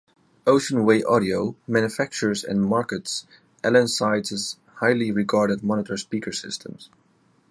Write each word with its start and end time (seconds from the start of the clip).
Ocean 0.47 0.83
Way 0.83 1.03
Audio 1.03 1.55
manufactures 1.67 2.43
and 2.43 2.59
markets 2.59 3.27
Allen 3.63 3.87
Sides' 3.87 4.57
highly 4.77 5.11
regarded 5.11 5.61
monitor 5.63 5.95
speaker 5.95 6.31
systems. 6.31 6.89